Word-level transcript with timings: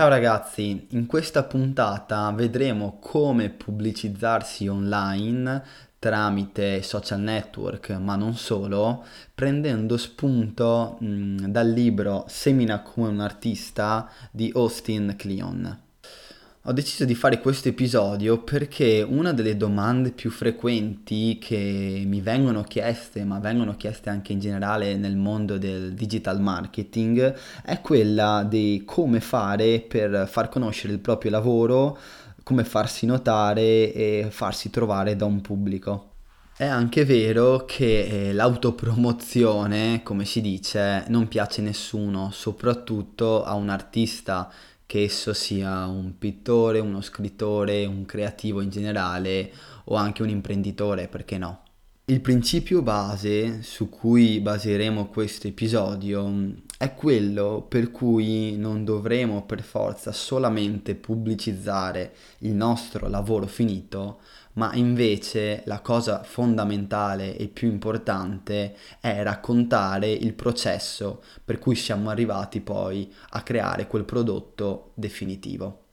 Ciao 0.00 0.08
ragazzi, 0.08 0.86
in 0.92 1.04
questa 1.04 1.42
puntata 1.42 2.30
vedremo 2.30 2.96
come 3.02 3.50
pubblicizzarsi 3.50 4.66
online 4.66 5.62
tramite 5.98 6.80
social 6.80 7.20
network, 7.20 7.90
ma 7.90 8.16
non 8.16 8.32
solo, 8.32 9.04
prendendo 9.34 9.98
spunto 9.98 10.96
mh, 11.00 11.48
dal 11.48 11.68
libro 11.68 12.24
Semina 12.28 12.80
come 12.80 13.08
un 13.08 13.20
artista 13.20 14.08
di 14.30 14.50
Austin 14.54 15.16
Kleon. 15.18 15.89
Ho 16.64 16.72
deciso 16.72 17.06
di 17.06 17.14
fare 17.14 17.40
questo 17.40 17.68
episodio 17.68 18.42
perché 18.42 19.00
una 19.00 19.32
delle 19.32 19.56
domande 19.56 20.10
più 20.10 20.30
frequenti 20.30 21.38
che 21.40 22.02
mi 22.04 22.20
vengono 22.20 22.64
chieste, 22.64 23.24
ma 23.24 23.38
vengono 23.38 23.76
chieste 23.76 24.10
anche 24.10 24.34
in 24.34 24.40
generale 24.40 24.94
nel 24.96 25.16
mondo 25.16 25.56
del 25.56 25.94
digital 25.94 26.38
marketing, 26.38 27.34
è 27.64 27.80
quella 27.80 28.44
di 28.46 28.82
come 28.84 29.20
fare 29.20 29.80
per 29.80 30.28
far 30.30 30.50
conoscere 30.50 30.92
il 30.92 30.98
proprio 30.98 31.30
lavoro, 31.30 31.96
come 32.42 32.64
farsi 32.64 33.06
notare 33.06 33.94
e 33.94 34.26
farsi 34.28 34.68
trovare 34.68 35.16
da 35.16 35.24
un 35.24 35.40
pubblico. 35.40 36.08
È 36.54 36.66
anche 36.66 37.06
vero 37.06 37.64
che 37.64 38.02
eh, 38.02 38.32
l'autopromozione, 38.34 40.02
come 40.02 40.26
si 40.26 40.42
dice, 40.42 41.04
non 41.08 41.26
piace 41.26 41.62
a 41.62 41.64
nessuno, 41.64 42.30
soprattutto 42.30 43.44
a 43.44 43.54
un 43.54 43.70
artista 43.70 44.52
che 44.90 45.04
esso 45.04 45.32
sia 45.34 45.86
un 45.86 46.18
pittore, 46.18 46.80
uno 46.80 47.00
scrittore, 47.00 47.86
un 47.86 48.04
creativo 48.06 48.60
in 48.60 48.70
generale 48.70 49.52
o 49.84 49.94
anche 49.94 50.22
un 50.22 50.28
imprenditore, 50.28 51.06
perché 51.06 51.38
no? 51.38 51.62
Il 52.06 52.20
principio 52.20 52.82
base 52.82 53.62
su 53.62 53.88
cui 53.88 54.40
baseremo 54.40 55.06
questo 55.06 55.46
episodio 55.46 56.26
è 56.80 56.94
quello 56.94 57.66
per 57.68 57.90
cui 57.90 58.56
non 58.56 58.86
dovremo 58.86 59.44
per 59.44 59.60
forza 59.60 60.12
solamente 60.12 60.94
pubblicizzare 60.94 62.14
il 62.38 62.52
nostro 62.52 63.06
lavoro 63.06 63.46
finito, 63.46 64.20
ma 64.54 64.72
invece 64.72 65.60
la 65.66 65.80
cosa 65.80 66.22
fondamentale 66.22 67.36
e 67.36 67.48
più 67.48 67.68
importante 67.68 68.74
è 68.98 69.22
raccontare 69.22 70.10
il 70.10 70.32
processo 70.32 71.22
per 71.44 71.58
cui 71.58 71.74
siamo 71.74 72.08
arrivati 72.08 72.62
poi 72.62 73.12
a 73.32 73.42
creare 73.42 73.86
quel 73.86 74.06
prodotto 74.06 74.92
definitivo. 74.94 75.89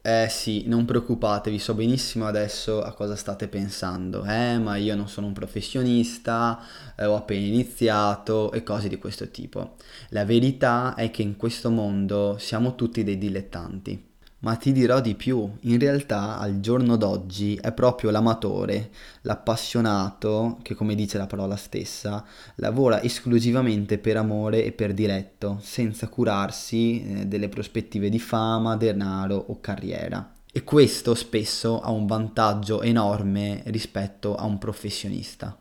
Eh 0.00 0.28
sì, 0.30 0.64
non 0.66 0.84
preoccupatevi, 0.84 1.58
so 1.58 1.74
benissimo 1.74 2.26
adesso 2.26 2.82
a 2.82 2.92
cosa 2.94 3.14
state 3.16 3.46
pensando. 3.48 4.24
Eh, 4.24 4.58
ma 4.58 4.76
io 4.76 4.96
non 4.96 5.08
sono 5.08 5.26
un 5.26 5.32
professionista, 5.34 6.58
eh, 6.96 7.04
ho 7.04 7.14
appena 7.16 7.44
iniziato 7.46 8.50
e 8.52 8.62
cose 8.62 8.88
di 8.88 8.98
questo 8.98 9.28
tipo. 9.30 9.76
La 10.10 10.24
verità 10.24 10.94
è 10.94 11.10
che 11.10 11.22
in 11.22 11.36
questo 11.36 11.70
mondo 11.70 12.36
siamo 12.38 12.74
tutti 12.74 13.04
dei 13.04 13.18
dilettanti. 13.18 14.07
Ma 14.40 14.54
ti 14.54 14.70
dirò 14.70 15.00
di 15.00 15.16
più, 15.16 15.50
in 15.62 15.80
realtà 15.80 16.38
al 16.38 16.60
giorno 16.60 16.96
d'oggi 16.96 17.56
è 17.56 17.72
proprio 17.72 18.10
l'amatore, 18.10 18.90
l'appassionato, 19.22 20.58
che 20.62 20.76
come 20.76 20.94
dice 20.94 21.18
la 21.18 21.26
parola 21.26 21.56
stessa, 21.56 22.24
lavora 22.56 23.02
esclusivamente 23.02 23.98
per 23.98 24.16
amore 24.16 24.64
e 24.64 24.70
per 24.70 24.94
diletto, 24.94 25.58
senza 25.60 26.06
curarsi 26.06 27.02
eh, 27.02 27.26
delle 27.26 27.48
prospettive 27.48 28.08
di 28.08 28.20
fama, 28.20 28.76
denaro 28.76 29.34
o 29.48 29.58
carriera. 29.60 30.34
E 30.52 30.62
questo 30.62 31.16
spesso 31.16 31.80
ha 31.80 31.90
un 31.90 32.06
vantaggio 32.06 32.82
enorme 32.82 33.62
rispetto 33.66 34.36
a 34.36 34.44
un 34.44 34.58
professionista. 34.58 35.58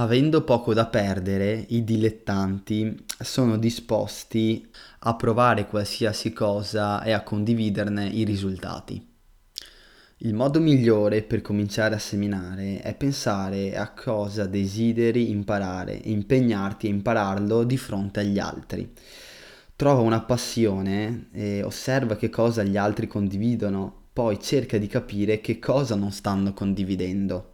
Avendo 0.00 0.44
poco 0.44 0.72
da 0.72 0.86
perdere, 0.86 1.66
i 1.68 1.84
dilettanti 1.84 3.04
sono 3.18 3.58
disposti 3.58 4.66
a 5.00 5.14
provare 5.14 5.66
qualsiasi 5.66 6.32
cosa 6.32 7.02
e 7.02 7.12
a 7.12 7.22
condividerne 7.22 8.06
i 8.06 8.24
risultati. 8.24 9.06
Il 10.18 10.32
modo 10.32 10.58
migliore 10.58 11.20
per 11.20 11.42
cominciare 11.42 11.96
a 11.96 11.98
seminare 11.98 12.80
è 12.80 12.94
pensare 12.94 13.76
a 13.76 13.92
cosa 13.92 14.46
desideri 14.46 15.28
imparare 15.28 16.00
e 16.00 16.10
impegnarti 16.10 16.86
a 16.86 16.90
impararlo 16.90 17.62
di 17.64 17.76
fronte 17.76 18.20
agli 18.20 18.38
altri. 18.38 18.90
Trova 19.76 20.00
una 20.00 20.22
passione 20.22 21.28
e 21.30 21.62
osserva 21.62 22.16
che 22.16 22.30
cosa 22.30 22.62
gli 22.62 22.78
altri 22.78 23.06
condividono, 23.06 24.04
poi 24.14 24.40
cerca 24.40 24.78
di 24.78 24.86
capire 24.86 25.42
che 25.42 25.58
cosa 25.58 25.94
non 25.94 26.10
stanno 26.10 26.54
condividendo 26.54 27.49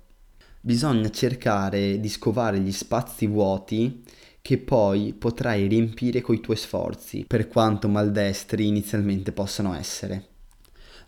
bisogna 0.67 1.11
cercare 1.11 2.01
di 2.01 2.09
scovare 2.09 2.59
gli 2.59 2.73
spazi 2.73 3.29
vuoti 3.29 4.03
che 4.43 4.59
poi 4.59 5.15
potrai 5.17 5.69
riempire 5.69 6.21
coi 6.21 6.41
tuoi 6.41 6.57
sforzi, 6.57 7.25
per 7.25 7.47
quanto 7.47 7.87
maldestri 7.87 8.67
inizialmente 8.67 9.31
possano 9.31 9.75
essere. 9.75 10.27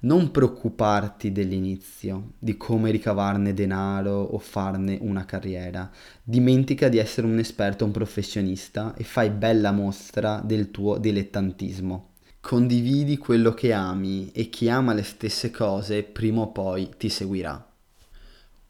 Non 0.01 0.31
preoccuparti 0.31 1.33
dell'inizio, 1.33 2.35
di 2.39 2.57
come 2.57 2.93
ricavarne 2.93 3.53
denaro 3.53 4.21
o 4.21 4.39
farne 4.39 4.97
una 5.01 5.25
carriera. 5.25 5.91
Dimentica 6.23 6.89
di 6.89 6.99
essere 6.99 7.27
un 7.27 7.41
esperto, 7.41 7.85
un 7.85 7.91
professionista 7.91 8.95
e 8.97 9.03
fai 9.03 9.31
bella 9.31 9.73
mostra 9.73 10.41
del 10.45 10.71
tuo 10.71 10.99
dilettantismo. 10.99 12.11
Condividi 12.39 13.19
quello 13.19 13.55
che 13.55 13.73
ami 13.73 14.31
e 14.31 14.51
chi 14.51 14.69
ama 14.69 14.95
le 14.95 15.03
stesse 15.03 15.51
cose 15.51 16.05
prima 16.05 16.43
o 16.43 16.53
poi 16.53 16.91
ti 16.97 17.09
seguirà 17.09 17.68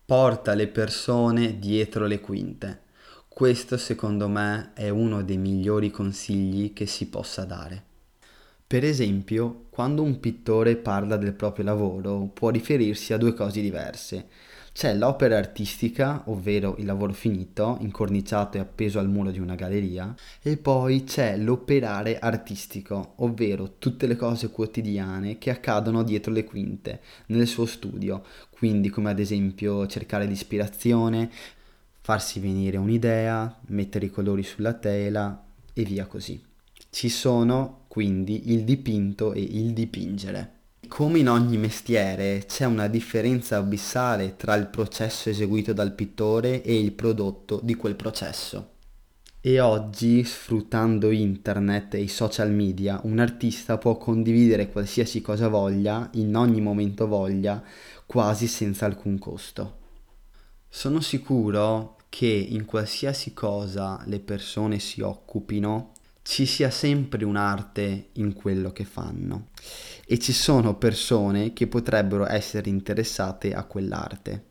porta 0.09 0.55
le 0.55 0.69
persone 0.69 1.59
dietro 1.59 2.07
le 2.07 2.19
quinte. 2.19 2.81
Questo 3.29 3.77
secondo 3.77 4.27
me 4.27 4.71
è 4.73 4.89
uno 4.89 5.23
dei 5.23 5.37
migliori 5.37 5.91
consigli 5.91 6.73
che 6.73 6.87
si 6.87 7.09
possa 7.09 7.45
dare. 7.45 7.83
Per 8.67 8.85
esempio, 8.85 9.67
quando 9.69 10.03
un 10.03 10.19
pittore 10.19 10.77
parla 10.77 11.19
del 11.19 11.35
proprio 11.35 11.67
lavoro 11.67 12.31
può 12.33 12.49
riferirsi 12.49 13.13
a 13.13 13.19
due 13.19 13.35
cose 13.35 13.61
diverse. 13.61 14.29
C'è 14.73 14.95
l'opera 14.95 15.37
artistica, 15.37 16.23
ovvero 16.27 16.77
il 16.79 16.85
lavoro 16.85 17.13
finito, 17.13 17.79
incorniciato 17.81 18.57
e 18.57 18.61
appeso 18.61 19.01
al 19.01 19.09
muro 19.09 19.33
di 19.33 19.41
una 19.41 19.57
galleria, 19.57 20.15
e 20.41 20.57
poi 20.57 21.03
c'è 21.03 21.37
l'operare 21.37 22.19
artistico, 22.19 23.15
ovvero 23.17 23.79
tutte 23.79 24.07
le 24.07 24.15
cose 24.15 24.51
quotidiane 24.51 25.37
che 25.37 25.51
accadono 25.51 26.05
dietro 26.05 26.31
le 26.33 26.45
quinte, 26.45 27.01
nel 27.27 27.49
suo 27.49 27.67
studio, 27.67 28.23
quindi 28.59 28.91
come 28.91 29.11
ad 29.11 29.21
esempio 29.21 29.87
cercare 29.87 30.27
l'ispirazione, 30.27 31.31
farsi 32.01 32.41
venire 32.41 32.77
un'idea, 32.77 33.61
mettere 33.69 34.07
i 34.07 34.11
colori 34.11 34.43
sulla 34.43 34.75
tela 34.75 35.45
e 35.73 35.85
via 35.85 36.07
così. 36.07 36.43
Ci 36.91 37.09
sono 37.09 37.85
quindi 37.87 38.51
il 38.53 38.65
dipinto 38.65 39.33
e 39.33 39.43
il 39.43 39.73
dipingere. 39.73 40.55
Come 40.89 41.21
in 41.21 41.29
ogni 41.29 41.57
mestiere 41.57 42.47
c'è 42.49 42.65
una 42.65 42.89
differenza 42.89 43.59
abissale 43.59 44.35
tra 44.37 44.57
il 44.57 44.67
processo 44.67 45.31
eseguito 45.31 45.73
dal 45.73 45.93
pittore 45.93 46.63
e 46.63 46.81
il 46.81 46.93
prodotto 46.93 47.61
di 47.63 47.77
quel 47.77 47.95
processo. 47.95 48.71
E 49.41 49.61
oggi, 49.61 50.25
sfruttando 50.25 51.13
internet 51.13 51.95
e 51.95 52.01
i 52.01 52.09
social 52.09 52.51
media, 52.51 53.01
un 53.05 53.21
artista 53.21 53.79
può 53.79 53.97
condividere 53.97 54.69
qualsiasi 54.69 55.21
cosa 55.21 55.47
voglia, 55.47 56.11
in 56.15 56.35
ogni 56.35 56.61
momento 56.61 57.07
voglia, 57.07 57.63
quasi 58.09 58.47
senza 58.47 58.87
alcun 58.87 59.19
costo. 59.19 59.77
Sono 60.67 61.03
sicuro 61.03 61.99
che 62.09 62.25
in 62.25 62.65
qualsiasi 62.65 63.35
cosa 63.35 64.03
le 64.07 64.19
persone 64.19 64.79
si 64.79 65.03
occupino, 65.03 65.93
ci 66.23 66.47
sia 66.47 66.71
sempre 66.71 67.27
un'arte 67.27 68.09
in 68.15 68.33
quello 68.33 68.73
che 68.73 68.85
fanno 68.85 69.49
e 70.07 70.19
ci 70.19 70.33
sono 70.33 70.77
persone 70.77 71.53
che 71.53 71.67
potrebbero 71.67 72.27
essere 72.27 72.71
interessate 72.71 73.53
a 73.53 73.65
quell'arte. 73.65 74.47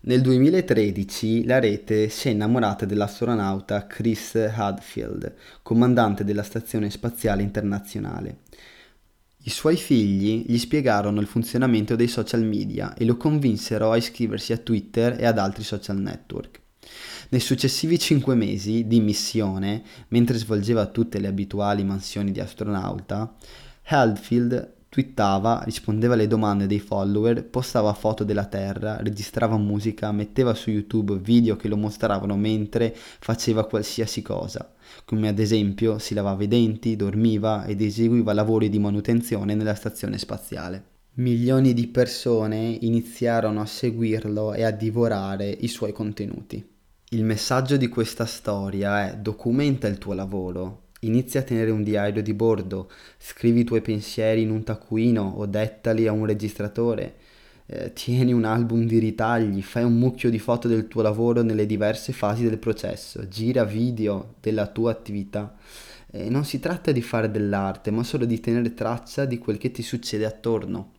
Nel 0.00 0.20
2013 0.20 1.44
la 1.44 1.60
rete 1.60 2.08
si 2.08 2.26
è 2.26 2.32
innamorata 2.32 2.86
dell'astronauta 2.86 3.86
Chris 3.86 4.34
Hadfield, 4.34 5.32
comandante 5.62 6.24
della 6.24 6.42
Stazione 6.42 6.90
Spaziale 6.90 7.42
Internazionale. 7.42 8.38
I 9.46 9.50
suoi 9.50 9.76
figli 9.76 10.44
gli 10.44 10.58
spiegarono 10.58 11.20
il 11.20 11.28
funzionamento 11.28 11.94
dei 11.94 12.08
social 12.08 12.42
media 12.42 12.94
e 12.94 13.04
lo 13.04 13.16
convinsero 13.16 13.92
a 13.92 13.96
iscriversi 13.96 14.52
a 14.52 14.56
Twitter 14.56 15.20
e 15.20 15.24
ad 15.24 15.38
altri 15.38 15.62
social 15.62 15.98
network. 15.98 16.60
Nei 17.28 17.38
successivi 17.38 17.96
cinque 17.96 18.34
mesi 18.34 18.88
di 18.88 19.00
missione, 19.00 19.84
mentre 20.08 20.36
svolgeva 20.36 20.86
tutte 20.86 21.20
le 21.20 21.28
abituali 21.28 21.84
mansioni 21.84 22.32
di 22.32 22.40
astronauta, 22.40 23.36
Hadfield 23.84 24.74
twittava, 24.96 25.60
rispondeva 25.66 26.14
alle 26.14 26.26
domande 26.26 26.66
dei 26.66 26.80
follower, 26.80 27.44
postava 27.44 27.92
foto 27.92 28.24
della 28.24 28.46
Terra, 28.46 28.96
registrava 29.02 29.58
musica, 29.58 30.10
metteva 30.10 30.54
su 30.54 30.70
YouTube 30.70 31.18
video 31.18 31.54
che 31.56 31.68
lo 31.68 31.76
mostravano 31.76 32.34
mentre 32.34 32.96
faceva 32.96 33.66
qualsiasi 33.66 34.22
cosa, 34.22 34.72
come 35.04 35.28
ad 35.28 35.38
esempio 35.38 35.98
si 35.98 36.14
lavava 36.14 36.44
i 36.44 36.48
denti, 36.48 36.96
dormiva 36.96 37.66
ed 37.66 37.82
eseguiva 37.82 38.32
lavori 38.32 38.70
di 38.70 38.78
manutenzione 38.78 39.54
nella 39.54 39.74
stazione 39.74 40.16
spaziale. 40.16 40.84
Milioni 41.16 41.74
di 41.74 41.88
persone 41.88 42.78
iniziarono 42.80 43.60
a 43.60 43.66
seguirlo 43.66 44.54
e 44.54 44.62
a 44.62 44.70
divorare 44.70 45.50
i 45.50 45.68
suoi 45.68 45.92
contenuti. 45.92 46.66
Il 47.10 47.22
messaggio 47.22 47.76
di 47.76 47.88
questa 47.88 48.24
storia 48.24 49.10
è 49.10 49.18
documenta 49.18 49.88
il 49.88 49.98
tuo 49.98 50.14
lavoro, 50.14 50.84
Inizia 51.06 51.40
a 51.40 51.42
tenere 51.44 51.70
un 51.70 51.82
diario 51.82 52.22
di 52.22 52.34
bordo, 52.34 52.90
scrivi 53.18 53.60
i 53.60 53.64
tuoi 53.64 53.80
pensieri 53.80 54.42
in 54.42 54.50
un 54.50 54.64
taccuino 54.64 55.34
o 55.36 55.46
dettali 55.46 56.06
a 56.06 56.12
un 56.12 56.26
registratore. 56.26 57.14
Eh, 57.66 57.92
tieni 57.92 58.32
un 58.32 58.44
album 58.44 58.86
di 58.86 58.98
ritagli, 58.98 59.62
fai 59.62 59.84
un 59.84 59.98
mucchio 59.98 60.30
di 60.30 60.38
foto 60.38 60.68
del 60.68 60.88
tuo 60.88 61.02
lavoro 61.02 61.42
nelle 61.42 61.66
diverse 61.66 62.12
fasi 62.12 62.44
del 62.48 62.58
processo, 62.58 63.28
gira 63.28 63.64
video 63.64 64.34
della 64.40 64.66
tua 64.66 64.90
attività. 64.90 65.56
Eh, 66.10 66.28
non 66.28 66.44
si 66.44 66.58
tratta 66.60 66.92
di 66.92 67.02
fare 67.02 67.30
dell'arte, 67.30 67.90
ma 67.90 68.02
solo 68.02 68.24
di 68.24 68.40
tenere 68.40 68.74
traccia 68.74 69.24
di 69.24 69.38
quel 69.38 69.58
che 69.58 69.70
ti 69.70 69.82
succede 69.82 70.24
attorno 70.24 70.94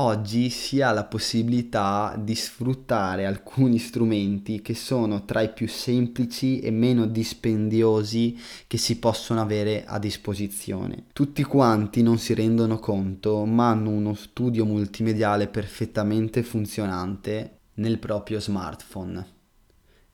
oggi 0.00 0.48
si 0.48 0.80
ha 0.80 0.92
la 0.92 1.04
possibilità 1.04 2.14
di 2.18 2.34
sfruttare 2.34 3.26
alcuni 3.26 3.78
strumenti 3.78 4.62
che 4.62 4.74
sono 4.74 5.24
tra 5.24 5.40
i 5.40 5.52
più 5.52 5.68
semplici 5.68 6.60
e 6.60 6.70
meno 6.70 7.06
dispendiosi 7.06 8.38
che 8.66 8.78
si 8.78 8.98
possono 8.98 9.40
avere 9.40 9.84
a 9.84 9.98
disposizione. 9.98 11.06
Tutti 11.12 11.42
quanti 11.42 12.02
non 12.02 12.18
si 12.18 12.34
rendono 12.34 12.78
conto, 12.78 13.44
ma 13.44 13.70
hanno 13.70 13.90
uno 13.90 14.14
studio 14.14 14.64
multimediale 14.64 15.48
perfettamente 15.48 16.42
funzionante 16.42 17.58
nel 17.74 17.98
proprio 17.98 18.40
smartphone 18.40 19.36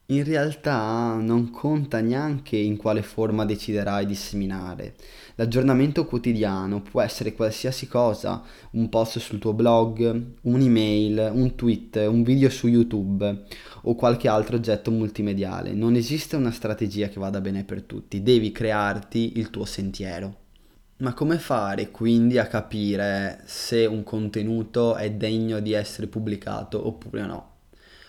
in 0.09 0.23
realtà 0.23 1.17
non 1.19 1.51
conta 1.51 2.01
neanche 2.01 2.56
in 2.56 2.77
quale 2.77 3.03
forma 3.03 3.47
deciderai 3.47 4.05
di 4.05 4.15
seminare. 4.15 4.97
L'aggiornamento 5.37 6.05
quotidiano 6.05 6.83
può 6.83 7.01
essere 7.01 7.33
qualsiasi 7.33 7.89
cosa, 7.89 8.43
un 8.73 8.91
post 8.91 9.19
sul 9.19 9.39
tuo 9.39 9.55
blog, 9.55 10.33
un'email, 10.43 11.31
un 11.33 11.55
tweet, 11.55 11.97
un 12.06 12.23
video 12.23 12.51
su 12.51 12.69
YouTube 12.69 13.45
o 13.83 13.95
qualche 13.95 14.29
altro 14.29 14.56
oggetto 14.56 14.91
multimediale. 14.91 15.73
Non 15.73 15.95
esiste 15.95 16.37
una 16.37 16.51
strategia 16.51 17.09
che 17.09 17.19
vada 17.19 17.41
bene 17.41 17.65
per 17.65 17.83
tutti, 17.83 18.23
devi 18.23 18.53
crearti 18.53 19.39
il 19.39 19.49
tuo 19.49 19.65
sentiero. 19.65 20.43
Ma 20.99 21.15
come 21.15 21.39
fare 21.39 21.91
quindi 21.91 22.39
a 22.39 22.47
capire 22.47 23.43
se 23.47 23.87
un 23.87 24.05
contenuto 24.05 24.97
è 24.97 25.11
degno 25.11 25.61
di 25.61 25.73
essere 25.73 26.06
pubblicato 26.06 26.87
oppure 26.87 27.27
no? 27.27 27.54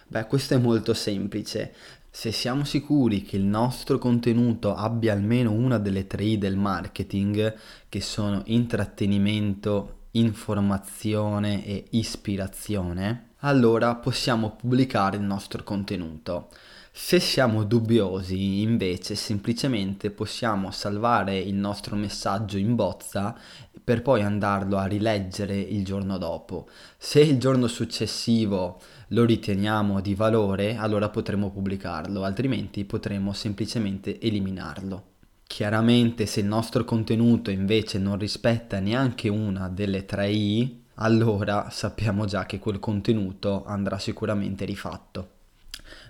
Beh, 0.07 0.28
questo 0.28 0.54
è 0.54 0.57
molto 0.57 0.94
semplice. 0.94 1.74
Se 2.12 2.31
siamo 2.31 2.63
sicuri 2.63 3.24
che 3.24 3.38
il 3.38 3.44
nostro 3.44 3.98
contenuto 3.98 4.75
abbia 4.75 5.13
almeno 5.13 5.52
una 5.52 5.80
delle 5.80 6.06
tre 6.06 6.24
I 6.24 6.38
del 6.38 6.57
marketing, 6.57 7.54
che 7.90 8.02
sono 8.02 8.44
intrattenimento, 8.46 10.04
informazione 10.12 11.66
e 11.66 11.86
ispirazione, 11.90 13.31
allora 13.40 13.96
possiamo 13.96 14.56
pubblicare 14.56 15.18
il 15.18 15.24
nostro 15.24 15.63
contenuto. 15.63 16.50
Se 16.98 17.20
siamo 17.20 17.66
dubbiosi, 17.66 18.62
invece, 18.62 19.16
semplicemente 19.16 20.12
possiamo 20.12 20.72
salvare 20.72 21.38
il 21.38 21.54
nostro 21.54 21.98
messaggio 21.98 22.58
in 22.58 22.74
bozza 22.74 23.38
per 23.84 24.02
poi 24.02 24.24
andarlo 24.24 24.78
a 24.78 24.86
rileggere 24.86 25.60
il 25.60 25.84
giorno 25.84 26.18
dopo. 26.18 26.70
Se 26.98 27.20
il 27.20 27.38
giorno 27.38 27.68
successivo 27.68 28.80
lo 29.10 29.26
riteniamo 29.26 30.00
di 30.00 30.16
valore, 30.16 30.78
allora 30.78 31.10
potremo 31.10 31.52
pubblicarlo, 31.52 32.24
altrimenti 32.24 32.86
potremo 32.86 33.34
semplicemente 33.34 34.18
eliminarlo. 34.22 35.04
Chiaramente 35.46 36.26
se 36.26 36.40
il 36.40 36.46
nostro 36.46 36.86
contenuto 36.86 37.52
invece 37.52 38.00
non 38.00 38.18
rispetta 38.18 38.80
neanche 38.80 39.28
una 39.28 39.68
delle 39.68 40.06
tre 40.06 40.32
I, 40.32 40.84
allora 40.96 41.70
sappiamo 41.70 42.24
già 42.26 42.46
che 42.46 42.58
quel 42.58 42.80
contenuto 42.80 43.66
andrà 43.66 44.00
sicuramente 44.00 44.64
rifatto. 44.64 45.35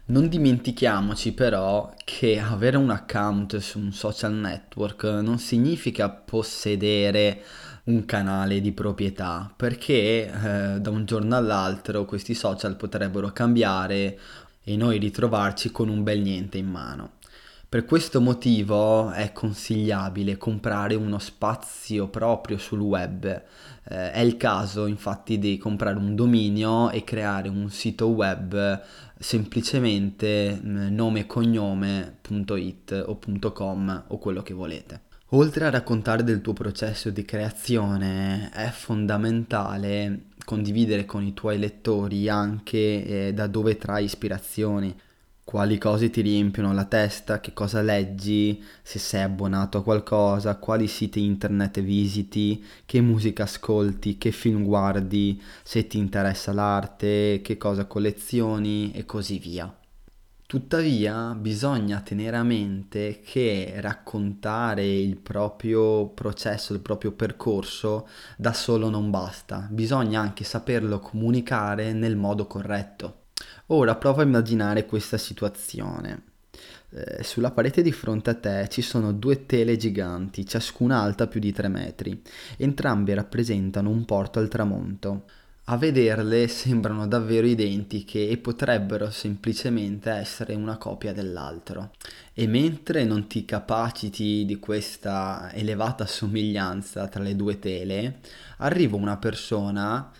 Non 0.07 0.27
dimentichiamoci 0.27 1.33
però 1.33 1.93
che 2.03 2.39
avere 2.39 2.77
un 2.77 2.91
account 2.91 3.57
su 3.57 3.79
un 3.79 3.91
social 3.91 4.33
network 4.33 5.03
non 5.03 5.39
significa 5.39 6.09
possedere 6.09 7.41
un 7.85 8.05
canale 8.05 8.61
di 8.61 8.71
proprietà 8.71 9.51
perché 9.55 10.25
eh, 10.25 10.79
da 10.79 10.89
un 10.89 11.05
giorno 11.05 11.35
all'altro 11.35 12.05
questi 12.05 12.33
social 12.33 12.75
potrebbero 12.75 13.31
cambiare 13.31 14.19
e 14.63 14.75
noi 14.75 14.97
ritrovarci 14.97 15.71
con 15.71 15.89
un 15.89 16.03
bel 16.03 16.21
niente 16.21 16.57
in 16.57 16.67
mano. 16.67 17.13
Per 17.67 17.83
questo 17.83 18.21
motivo 18.21 19.11
è 19.11 19.33
consigliabile 19.33 20.37
comprare 20.37 20.95
uno 20.95 21.19
spazio 21.19 22.07
proprio 22.07 22.57
sul 22.57 22.79
web. 22.79 23.43
Eh, 23.87 24.11
è 24.11 24.19
il 24.19 24.37
caso 24.37 24.87
infatti 24.87 25.37
di 25.37 25.57
comprare 25.57 25.97
un 25.97 26.15
dominio 26.15 26.89
e 26.89 27.03
creare 27.03 27.49
un 27.49 27.69
sito 27.69 28.07
web 28.07 28.81
semplicemente 29.17 30.59
mm, 30.61 30.93
nome 30.93 31.21
e 31.21 31.25
cognome.it 31.25 33.03
o 33.05 33.19
.com 33.53 34.03
o 34.07 34.17
quello 34.17 34.41
che 34.41 34.53
volete. 34.53 35.01
Oltre 35.29 35.65
a 35.65 35.69
raccontare 35.69 36.23
del 36.23 36.41
tuo 36.41 36.53
processo 36.53 37.09
di 37.09 37.25
creazione, 37.25 38.51
è 38.53 38.69
fondamentale 38.69 40.27
condividere 40.45 41.05
con 41.05 41.23
i 41.23 41.33
tuoi 41.33 41.57
lettori 41.57 42.29
anche 42.29 43.27
eh, 43.27 43.33
da 43.33 43.47
dove 43.47 43.77
trai 43.77 44.05
ispirazioni, 44.05 44.95
quali 45.45 45.77
cose 45.77 46.09
ti 46.09 46.21
riempiono 46.21 46.73
la 46.73 46.85
testa, 46.85 47.39
che 47.39 47.53
cosa 47.53 47.81
leggi, 47.81 48.61
se 48.81 48.97
sei 48.97 49.21
abbonato 49.21 49.77
a 49.77 49.83
qualcosa, 49.83 50.57
quali 50.57 50.87
siti 50.87 51.23
internet 51.23 51.81
visiti, 51.81 52.65
che 52.83 52.99
musica 52.99 53.43
ascolti, 53.43 54.17
che 54.17 54.31
film 54.31 54.63
guardi, 54.63 55.39
se 55.63 55.85
ti 55.85 55.99
interessa 55.99 56.51
l'arte, 56.51 57.41
che 57.43 57.57
cosa 57.57 57.85
collezioni 57.85 58.91
e 58.91 59.05
così 59.05 59.37
via. 59.37 59.71
Tuttavia 60.47 61.35
bisogna 61.35 62.01
tenere 62.01 62.37
a 62.37 62.43
mente 62.43 63.21
che 63.23 63.73
raccontare 63.77 64.85
il 64.85 65.15
proprio 65.17 66.07
processo, 66.07 66.73
il 66.73 66.79
proprio 66.79 67.11
percorso 67.11 68.07
da 68.35 68.53
solo 68.53 68.89
non 68.89 69.11
basta, 69.11 69.67
bisogna 69.69 70.21
anche 70.21 70.43
saperlo 70.43 70.99
comunicare 70.99 71.93
nel 71.93 72.15
modo 72.15 72.47
corretto. 72.47 73.24
Ora 73.69 73.95
prova 73.95 74.21
a 74.21 74.25
immaginare 74.25 74.85
questa 74.85 75.17
situazione. 75.17 76.33
Eh, 76.91 77.23
sulla 77.23 77.49
parete 77.49 77.81
di 77.81 77.91
fronte 77.91 78.29
a 78.29 78.35
te 78.35 78.67
ci 78.69 78.83
sono 78.83 79.11
due 79.11 79.47
tele 79.47 79.75
giganti, 79.75 80.45
ciascuna 80.45 81.01
alta 81.01 81.25
più 81.25 81.39
di 81.39 81.51
3 81.51 81.67
metri. 81.67 82.21
Entrambe 82.57 83.15
rappresentano 83.15 83.89
un 83.89 84.05
porto 84.05 84.37
al 84.37 84.49
tramonto. 84.49 85.23
A 85.67 85.77
vederle 85.77 86.47
sembrano 86.47 87.07
davvero 87.07 87.47
identiche 87.47 88.29
e 88.29 88.37
potrebbero 88.37 89.09
semplicemente 89.09 90.11
essere 90.11 90.53
una 90.53 90.77
copia 90.77 91.11
dell'altro. 91.11 91.93
E 92.33 92.45
mentre 92.45 93.03
non 93.03 93.25
ti 93.25 93.45
capaciti 93.45 94.45
di 94.45 94.59
questa 94.59 95.49
elevata 95.53 96.05
somiglianza 96.05 97.07
tra 97.07 97.23
le 97.23 97.35
due 97.35 97.57
tele, 97.57 98.19
arriva 98.57 98.95
una 98.95 99.17
persona 99.17 100.11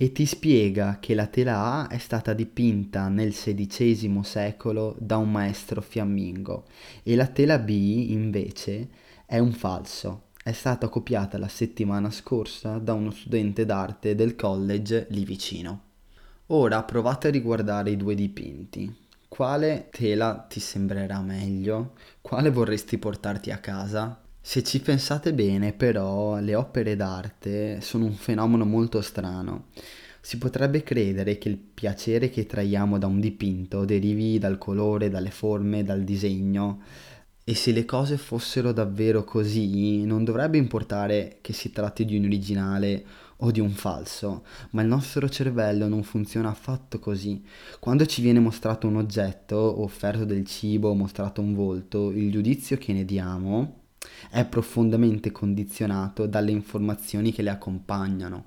e 0.00 0.12
ti 0.12 0.26
spiega 0.26 0.98
che 1.00 1.14
la 1.14 1.26
tela 1.26 1.82
A 1.82 1.88
è 1.88 1.98
stata 1.98 2.32
dipinta 2.32 3.08
nel 3.08 3.32
XVI 3.32 4.20
secolo 4.22 4.94
da 4.98 5.16
un 5.16 5.28
maestro 5.28 5.80
fiammingo 5.80 6.66
e 7.02 7.16
la 7.16 7.26
tela 7.26 7.58
B 7.58 7.68
invece 7.70 8.88
è 9.26 9.40
un 9.40 9.52
falso 9.52 10.26
è 10.48 10.52
stata 10.52 10.88
copiata 10.88 11.36
la 11.36 11.48
settimana 11.48 12.10
scorsa 12.10 12.78
da 12.78 12.94
uno 12.94 13.10
studente 13.10 13.66
d'arte 13.66 14.14
del 14.14 14.34
college 14.34 15.06
lì 15.10 15.22
vicino. 15.24 15.82
Ora 16.46 16.82
provate 16.84 17.28
a 17.28 17.30
riguardare 17.30 17.90
i 17.90 17.98
due 17.98 18.14
dipinti. 18.14 19.06
Quale 19.28 19.88
tela 19.90 20.46
ti 20.48 20.58
sembrerà 20.58 21.20
meglio? 21.20 21.92
Quale 22.22 22.50
vorresti 22.50 22.96
portarti 22.96 23.50
a 23.50 23.58
casa? 23.58 24.18
Se 24.48 24.62
ci 24.62 24.80
pensate 24.80 25.34
bene, 25.34 25.74
però, 25.74 26.38
le 26.40 26.54
opere 26.54 26.96
d'arte 26.96 27.82
sono 27.82 28.06
un 28.06 28.14
fenomeno 28.14 28.64
molto 28.64 29.02
strano. 29.02 29.66
Si 30.22 30.38
potrebbe 30.38 30.82
credere 30.82 31.36
che 31.36 31.50
il 31.50 31.58
piacere 31.58 32.30
che 32.30 32.46
traiamo 32.46 32.96
da 32.96 33.06
un 33.06 33.20
dipinto 33.20 33.84
derivi 33.84 34.38
dal 34.38 34.56
colore, 34.56 35.10
dalle 35.10 35.30
forme, 35.30 35.84
dal 35.84 36.02
disegno, 36.02 36.80
e 37.44 37.54
se 37.54 37.72
le 37.72 37.84
cose 37.84 38.16
fossero 38.16 38.72
davvero 38.72 39.22
così, 39.22 40.06
non 40.06 40.24
dovrebbe 40.24 40.56
importare 40.56 41.40
che 41.42 41.52
si 41.52 41.70
tratti 41.70 42.06
di 42.06 42.16
un 42.16 42.24
originale 42.24 43.04
o 43.36 43.50
di 43.50 43.60
un 43.60 43.72
falso, 43.72 44.46
ma 44.70 44.80
il 44.80 44.88
nostro 44.88 45.28
cervello 45.28 45.88
non 45.88 46.02
funziona 46.02 46.48
affatto 46.48 46.98
così. 46.98 47.44
Quando 47.78 48.06
ci 48.06 48.22
viene 48.22 48.40
mostrato 48.40 48.86
un 48.86 48.96
oggetto, 48.96 49.82
offerto 49.82 50.24
del 50.24 50.46
cibo, 50.46 50.94
mostrato 50.94 51.42
un 51.42 51.52
volto, 51.52 52.10
il 52.10 52.30
giudizio 52.30 52.78
che 52.78 52.94
ne 52.94 53.04
diamo 53.04 53.84
è 54.30 54.44
profondamente 54.44 55.30
condizionato 55.32 56.26
dalle 56.26 56.50
informazioni 56.50 57.32
che 57.32 57.42
le 57.42 57.50
accompagnano. 57.50 58.44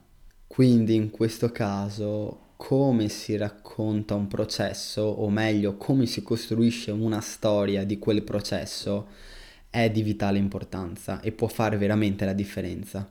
Quindi 0.48 0.96
in 0.96 1.10
questo 1.10 1.52
caso 1.52 2.50
come 2.58 3.10
si 3.10 3.36
racconta 3.38 4.14
un 4.14 4.28
processo, 4.28 5.02
o 5.02 5.30
meglio, 5.32 5.78
come 5.78 6.06
si 6.06 6.22
costruisce 6.22 6.92
una 6.92 7.20
storia 7.20 7.84
di 7.84 7.98
quel 7.98 8.22
processo, 8.22 9.08
è 9.72 9.90
di 9.90 10.04
vitale 10.04 10.38
importanza 10.38 11.22
e 11.22 11.32
può 11.32 11.48
fare 11.48 11.78
veramente 11.78 12.24
la 12.24 12.34
differenza. 12.34 13.10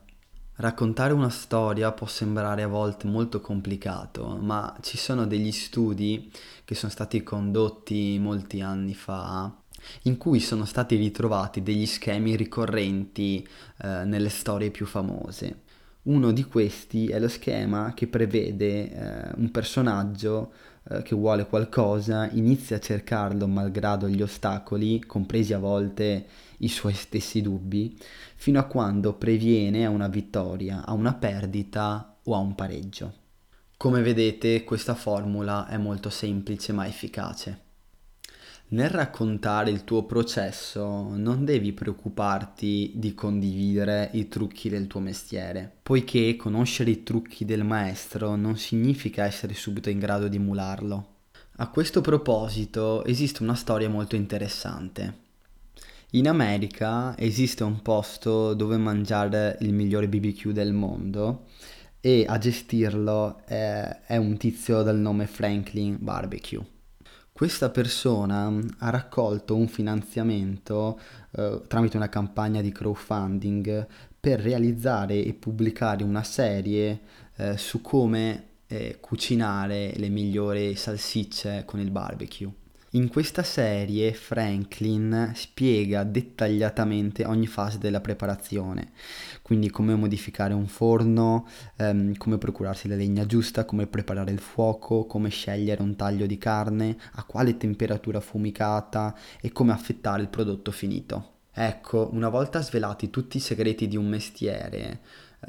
Raccontare 0.54 1.14
una 1.14 1.30
storia 1.30 1.90
può 1.90 2.06
sembrare 2.06 2.62
a 2.62 2.68
volte 2.68 3.08
molto 3.08 3.40
complicato, 3.40 4.38
ma 4.40 4.76
ci 4.82 4.96
sono 4.96 5.26
degli 5.26 5.50
studi 5.50 6.30
che 6.64 6.74
sono 6.76 6.92
stati 6.92 7.22
condotti 7.24 8.18
molti 8.20 8.60
anni 8.60 8.94
fa 8.94 9.59
in 10.02 10.16
cui 10.16 10.40
sono 10.40 10.64
stati 10.64 10.96
ritrovati 10.96 11.62
degli 11.62 11.86
schemi 11.86 12.36
ricorrenti 12.36 13.46
eh, 13.82 14.04
nelle 14.04 14.28
storie 14.28 14.70
più 14.70 14.86
famose. 14.86 15.68
Uno 16.02 16.32
di 16.32 16.44
questi 16.44 17.08
è 17.08 17.18
lo 17.18 17.28
schema 17.28 17.92
che 17.94 18.06
prevede 18.06 18.90
eh, 18.90 19.32
un 19.36 19.50
personaggio 19.50 20.52
eh, 20.88 21.02
che 21.02 21.14
vuole 21.14 21.46
qualcosa, 21.46 22.28
inizia 22.30 22.76
a 22.76 22.80
cercarlo 22.80 23.46
malgrado 23.46 24.08
gli 24.08 24.22
ostacoli, 24.22 25.04
compresi 25.04 25.52
a 25.52 25.58
volte 25.58 26.26
i 26.58 26.68
suoi 26.68 26.94
stessi 26.94 27.42
dubbi, 27.42 27.98
fino 28.34 28.58
a 28.58 28.64
quando 28.64 29.12
previene 29.12 29.84
a 29.84 29.90
una 29.90 30.08
vittoria, 30.08 30.86
a 30.86 30.94
una 30.94 31.12
perdita 31.12 32.16
o 32.22 32.34
a 32.34 32.38
un 32.38 32.54
pareggio. 32.54 33.14
Come 33.76 34.02
vedete 34.02 34.64
questa 34.64 34.94
formula 34.94 35.66
è 35.66 35.76
molto 35.76 36.08
semplice 36.08 36.72
ma 36.72 36.86
efficace. 36.86 37.69
Nel 38.72 38.88
raccontare 38.88 39.70
il 39.70 39.82
tuo 39.82 40.04
processo 40.04 41.08
non 41.16 41.44
devi 41.44 41.72
preoccuparti 41.72 42.92
di 42.94 43.14
condividere 43.14 44.10
i 44.12 44.28
trucchi 44.28 44.68
del 44.68 44.86
tuo 44.86 45.00
mestiere, 45.00 45.78
poiché 45.82 46.36
conoscere 46.36 46.92
i 46.92 47.02
trucchi 47.02 47.44
del 47.44 47.64
maestro 47.64 48.36
non 48.36 48.56
significa 48.56 49.24
essere 49.24 49.54
subito 49.54 49.90
in 49.90 49.98
grado 49.98 50.28
di 50.28 50.36
emularlo. 50.36 51.06
A 51.56 51.68
questo 51.68 52.00
proposito 52.00 53.04
esiste 53.06 53.42
una 53.42 53.56
storia 53.56 53.88
molto 53.88 54.14
interessante. 54.14 55.14
In 56.10 56.28
America 56.28 57.18
esiste 57.18 57.64
un 57.64 57.82
posto 57.82 58.54
dove 58.54 58.76
mangiare 58.76 59.56
il 59.62 59.72
migliore 59.72 60.06
BBQ 60.06 60.50
del 60.50 60.72
mondo 60.72 61.46
e 62.00 62.24
a 62.24 62.38
gestirlo 62.38 63.44
è, 63.46 64.02
è 64.06 64.16
un 64.16 64.36
tizio 64.36 64.82
dal 64.82 64.98
nome 64.98 65.26
Franklin 65.26 65.96
Barbecue. 65.98 66.78
Questa 67.40 67.70
persona 67.70 68.52
ha 68.80 68.90
raccolto 68.90 69.56
un 69.56 69.66
finanziamento 69.66 71.00
eh, 71.30 71.62
tramite 71.68 71.96
una 71.96 72.10
campagna 72.10 72.60
di 72.60 72.70
crowdfunding 72.70 73.86
per 74.20 74.40
realizzare 74.40 75.24
e 75.24 75.32
pubblicare 75.32 76.04
una 76.04 76.22
serie 76.22 77.00
eh, 77.36 77.56
su 77.56 77.80
come 77.80 78.48
eh, 78.66 78.98
cucinare 79.00 79.94
le 79.96 80.10
migliori 80.10 80.74
salsicce 80.74 81.62
con 81.64 81.80
il 81.80 81.90
barbecue. 81.90 82.59
In 82.94 83.06
questa 83.06 83.44
serie 83.44 84.12
Franklin 84.12 85.30
spiega 85.36 86.02
dettagliatamente 86.02 87.24
ogni 87.24 87.46
fase 87.46 87.78
della 87.78 88.00
preparazione, 88.00 88.90
quindi 89.42 89.70
come 89.70 89.94
modificare 89.94 90.54
un 90.54 90.66
forno, 90.66 91.46
ehm, 91.76 92.16
come 92.16 92.36
procurarsi 92.36 92.88
la 92.88 92.96
legna 92.96 93.26
giusta, 93.26 93.64
come 93.64 93.86
preparare 93.86 94.32
il 94.32 94.40
fuoco, 94.40 95.06
come 95.06 95.28
scegliere 95.28 95.82
un 95.82 95.94
taglio 95.94 96.26
di 96.26 96.36
carne, 96.36 96.96
a 97.12 97.22
quale 97.22 97.56
temperatura 97.56 98.18
fumicata 98.18 99.16
e 99.40 99.52
come 99.52 99.70
affettare 99.70 100.22
il 100.22 100.28
prodotto 100.28 100.72
finito. 100.72 101.34
Ecco, 101.52 102.08
una 102.12 102.28
volta 102.28 102.60
svelati 102.60 103.08
tutti 103.08 103.36
i 103.36 103.40
segreti 103.40 103.86
di 103.86 103.96
un 103.96 104.08
mestiere, 104.08 105.00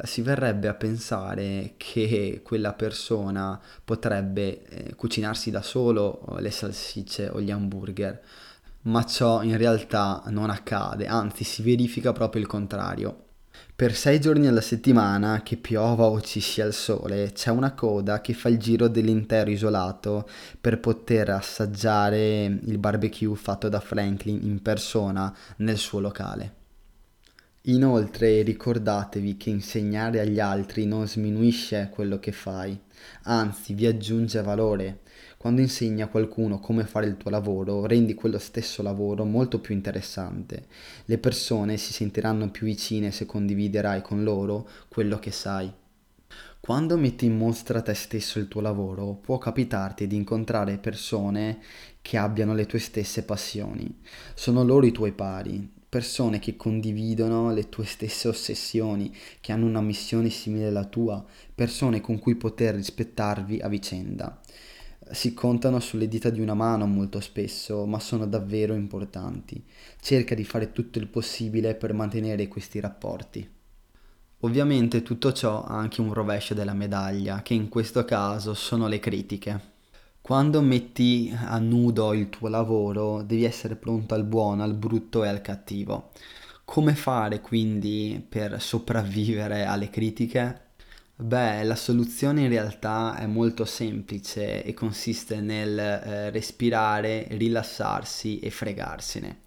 si 0.04 0.22
verrebbe 0.22 0.68
a 0.68 0.74
pensare 0.74 1.74
che 1.78 2.42
quella 2.44 2.74
persona 2.74 3.60
potrebbe 3.84 4.64
eh, 4.66 4.96
cucinarsi 4.96 5.52
da 5.52 5.62
solo 5.62 6.26
le 6.40 6.52
salsicce 6.52 7.30
o 7.30 7.42
gli 7.42 7.52
hamburger, 7.52 8.22
ma 8.84 9.06
ciò 9.06 9.44
in 9.44 9.58
realtà 9.58 10.24
non 10.28 10.50
accade, 10.50 11.08
anzi 11.08 11.44
si 11.44 11.62
verifica 11.62 12.14
proprio 12.14 12.42
il 12.42 12.48
contrario. 12.48 13.26
Per 13.76 13.96
sei 13.96 14.20
giorni 14.20 14.48
alla 14.48 14.62
settimana, 14.62 15.42
che 15.42 15.58
piova 15.58 16.06
o 16.06 16.22
ci 16.22 16.40
sia 16.40 16.66
il 16.66 16.74
sole, 16.74 17.32
c'è 17.34 17.50
una 17.50 17.74
coda 17.74 18.22
che 18.22 18.34
fa 18.34 18.48
il 18.48 18.60
giro 18.60 18.88
dell'intero 18.88 19.50
isolato 19.50 20.30
per 20.60 20.80
poter 20.80 21.30
assaggiare 21.32 22.46
il 22.46 22.78
barbecue 22.78 23.36
fatto 23.36 23.70
da 23.70 23.80
Franklin 23.80 24.40
in 24.44 24.62
persona 24.62 25.36
nel 25.58 25.78
suo 25.78 26.00
locale. 26.00 26.61
Inoltre 27.66 28.42
ricordatevi 28.42 29.38
che 29.38 29.52
insegnare 29.52 30.20
agli 30.20 30.40
altri 30.40 30.88
non 30.88 31.08
sminuisce 31.08 31.90
quello 31.92 32.18
che 32.18 32.32
fai, 32.32 32.76
anzi 33.26 33.76
vi 33.76 33.86
aggiunge 33.86 34.42
valore. 34.42 35.02
Quando 35.38 35.62
insegni 35.62 36.02
a 36.02 36.08
qualcuno 36.08 36.60
come 36.60 36.86
fare 36.86 37.06
il 37.06 37.18
tuo 37.18 37.30
lavoro, 37.30 37.86
rendi 37.86 38.16
quello 38.16 38.40
stesso 38.40 38.82
lavoro 38.82 39.26
molto 39.26 39.60
più 39.60 39.76
interessante. 39.76 40.66
Le 41.06 41.20
persone 41.20 41.78
si 41.78 41.94
sentiranno 41.94 42.50
più 42.50 42.66
vicine 42.66 43.12
se 43.12 43.28
condividerai 43.28 44.02
con 44.02 44.24
loro 44.24 44.68
quello 44.88 45.20
che 45.20 45.30
sai. 45.30 45.72
Quando 46.60 46.98
metti 46.98 47.26
in 47.26 47.38
mostra 47.38 47.84
te 47.84 47.94
stesso 47.94 48.40
il 48.40 48.48
tuo 48.48 48.62
lavoro, 48.62 49.14
può 49.14 49.38
capitarti 49.38 50.08
di 50.08 50.16
incontrare 50.16 50.80
persone 50.80 51.60
che 52.02 52.18
abbiano 52.18 52.56
le 52.56 52.66
tue 52.66 52.80
stesse 52.80 53.22
passioni. 53.22 54.00
Sono 54.34 54.64
loro 54.64 54.88
i 54.88 54.92
tuoi 54.92 55.12
pari, 55.12 55.80
persone 55.92 56.40
che 56.40 56.56
condividono 56.56 57.52
le 57.52 57.68
tue 57.68 57.84
stesse 57.84 58.30
ossessioni, 58.30 59.14
che 59.42 59.52
hanno 59.52 59.66
una 59.66 59.82
missione 59.82 60.30
simile 60.30 60.68
alla 60.68 60.86
tua, 60.86 61.22
persone 61.54 62.00
con 62.00 62.18
cui 62.18 62.36
poter 62.36 62.76
rispettarvi 62.76 63.60
a 63.60 63.68
vicenda. 63.68 64.40
Si 65.12 65.34
contano 65.34 65.82
sulle 65.82 66.08
dita 66.08 66.30
di 66.30 66.40
una 66.40 66.54
mano 66.54 66.88
molto 66.88 67.20
spesso, 67.20 67.86
ma 67.86 68.00
sono 68.00 68.26
davvero 68.26 68.74
importanti. 68.74 69.62
Cerca 70.00 70.34
di 70.34 70.46
fare 70.46 70.72
tutto 70.72 70.98
il 70.98 71.08
possibile 71.08 71.76
per 71.76 71.94
mantenere 71.94 72.48
questi 72.48 72.80
rapporti. 72.80 73.46
Ovviamente 74.44 75.04
tutto 75.04 75.34
ciò 75.34 75.62
ha 75.62 75.78
anche 75.78 76.00
un 76.00 76.14
rovescio 76.14 76.54
della 76.54 76.74
medaglia, 76.74 77.42
che 77.42 77.54
in 77.54 77.68
questo 77.68 78.06
caso 78.06 78.54
sono 78.54 78.88
le 78.88 79.00
critiche. 79.00 79.71
Quando 80.22 80.62
metti 80.62 81.36
a 81.36 81.58
nudo 81.58 82.14
il 82.14 82.30
tuo 82.30 82.48
lavoro, 82.48 83.24
devi 83.24 83.44
essere 83.44 83.76
pronto 83.76 84.14
al 84.14 84.24
buono, 84.24 84.62
al 84.62 84.76
brutto 84.76 85.24
e 85.24 85.28
al 85.28 85.42
cattivo. 85.42 86.12
Come 86.64 86.94
fare 86.94 87.42
quindi 87.42 88.24
per 88.30 88.62
sopravvivere 88.62 89.66
alle 89.66 89.90
critiche? 89.90 90.70
Beh, 91.16 91.64
la 91.64 91.76
soluzione 91.76 92.42
in 92.42 92.50
realtà 92.50 93.18
è 93.18 93.26
molto 93.26 93.66
semplice 93.66 94.64
e 94.64 94.74
consiste 94.74 95.42
nel 95.42 95.78
eh, 95.78 96.30
respirare, 96.30 97.28
rilassarsi 97.32 98.40
e 98.40 98.52
fregarsene. 98.52 99.40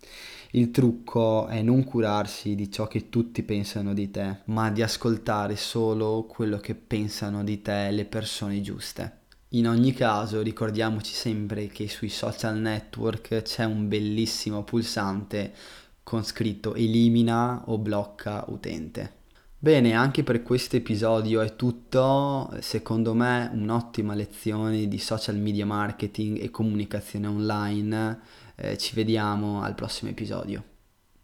Il 0.50 0.70
trucco 0.72 1.46
è 1.46 1.62
non 1.62 1.84
curarsi 1.84 2.56
di 2.56 2.70
ciò 2.70 2.88
che 2.88 3.08
tutti 3.08 3.42
pensano 3.44 3.94
di 3.94 4.10
te, 4.10 4.38
ma 4.46 4.70
di 4.70 4.82
ascoltare 4.82 5.56
solo 5.56 6.24
quello 6.24 6.58
che 6.58 6.74
pensano 6.74 7.44
di 7.44 7.62
te 7.62 7.90
le 7.92 8.04
persone 8.04 8.60
giuste. 8.60 9.22
In 9.54 9.68
ogni 9.68 9.92
caso 9.92 10.42
ricordiamoci 10.42 11.12
sempre 11.12 11.68
che 11.68 11.88
sui 11.88 12.08
social 12.08 12.58
network 12.58 13.42
c'è 13.42 13.62
un 13.62 13.86
bellissimo 13.86 14.64
pulsante 14.64 15.52
con 16.02 16.24
scritto 16.24 16.74
elimina 16.74 17.62
o 17.66 17.78
blocca 17.78 18.44
utente. 18.48 19.22
Bene, 19.56 19.92
anche 19.92 20.24
per 20.24 20.42
questo 20.42 20.74
episodio 20.74 21.40
è 21.40 21.54
tutto, 21.54 22.52
secondo 22.60 23.14
me 23.14 23.48
un'ottima 23.52 24.14
lezione 24.14 24.88
di 24.88 24.98
social 24.98 25.36
media 25.36 25.64
marketing 25.64 26.42
e 26.42 26.50
comunicazione 26.50 27.28
online. 27.28 28.20
Eh, 28.56 28.76
ci 28.76 28.96
vediamo 28.96 29.62
al 29.62 29.76
prossimo 29.76 30.10
episodio. 30.10 30.73